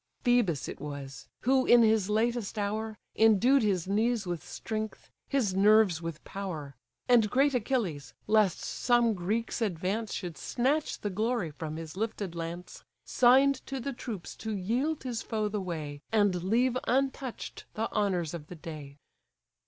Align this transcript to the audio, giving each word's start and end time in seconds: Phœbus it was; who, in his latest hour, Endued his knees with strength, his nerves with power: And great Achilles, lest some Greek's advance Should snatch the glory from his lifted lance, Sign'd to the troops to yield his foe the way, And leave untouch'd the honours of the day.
Phœbus 0.25 0.67
it 0.67 0.79
was; 0.79 1.27
who, 1.41 1.67
in 1.67 1.83
his 1.83 2.09
latest 2.09 2.57
hour, 2.57 2.97
Endued 3.15 3.61
his 3.61 3.87
knees 3.87 4.25
with 4.25 4.41
strength, 4.43 5.11
his 5.29 5.53
nerves 5.53 6.01
with 6.01 6.23
power: 6.23 6.75
And 7.07 7.29
great 7.29 7.53
Achilles, 7.53 8.15
lest 8.25 8.61
some 8.61 9.13
Greek's 9.13 9.61
advance 9.61 10.11
Should 10.11 10.39
snatch 10.39 11.01
the 11.01 11.11
glory 11.11 11.51
from 11.51 11.75
his 11.75 11.95
lifted 11.95 12.33
lance, 12.33 12.83
Sign'd 13.05 13.63
to 13.67 13.79
the 13.79 13.93
troops 13.93 14.35
to 14.37 14.53
yield 14.55 15.03
his 15.03 15.21
foe 15.21 15.47
the 15.47 15.61
way, 15.61 16.01
And 16.11 16.45
leave 16.45 16.79
untouch'd 16.87 17.65
the 17.75 17.87
honours 17.91 18.33
of 18.33 18.47
the 18.47 18.55
day. 18.55 18.97